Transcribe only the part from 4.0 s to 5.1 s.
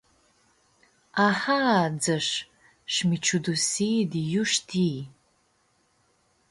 di iu shtii.